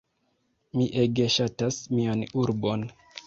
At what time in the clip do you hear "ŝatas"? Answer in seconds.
1.35-1.79